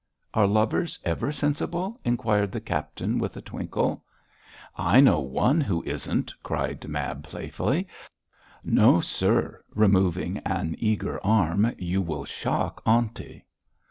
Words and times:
'Are 0.33 0.47
lovers 0.47 0.97
ever 1.05 1.31
sensible?' 1.31 1.99
inquired 2.03 2.51
the 2.51 2.59
captain, 2.59 3.19
with 3.19 3.37
a 3.37 3.41
twinkle. 3.43 4.03
'I 4.75 4.99
know 5.01 5.19
one 5.19 5.61
who 5.61 5.83
isn't,' 5.83 6.33
cried 6.41 6.87
Mab, 6.87 7.21
playfully. 7.21 7.87
'No, 8.63 8.99
sir,' 8.99 9.63
removing 9.75 10.39
an 10.39 10.73
eager 10.79 11.23
arm, 11.23 11.75
'you 11.77 12.01
will 12.01 12.25
shock 12.25 12.81
aunty.' 12.83 13.45